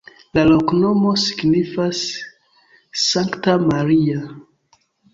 [0.37, 2.03] La loknomo signifas:
[3.05, 4.29] Sankta Maria.